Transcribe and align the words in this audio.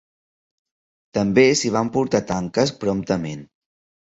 També 1.17 1.43
s'hi 1.59 1.71
van 1.75 1.93
portar 1.99 2.23
tanques 2.33 2.75
promptament. 2.87 3.47